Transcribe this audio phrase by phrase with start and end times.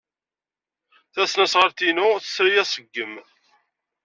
[1.13, 3.13] Tasnasɣalt-inu tesri aṣeggem.